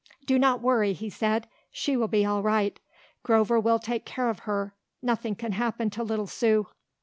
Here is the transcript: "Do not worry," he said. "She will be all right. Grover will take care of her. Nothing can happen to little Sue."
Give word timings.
"Do 0.25 0.39
not 0.39 0.63
worry," 0.63 0.93
he 0.93 1.11
said. 1.11 1.47
"She 1.69 1.95
will 1.95 2.07
be 2.07 2.25
all 2.25 2.41
right. 2.41 2.79
Grover 3.21 3.59
will 3.59 3.77
take 3.77 4.03
care 4.03 4.31
of 4.31 4.39
her. 4.49 4.73
Nothing 4.99 5.35
can 5.35 5.51
happen 5.51 5.91
to 5.91 6.01
little 6.03 6.25
Sue." 6.25 6.65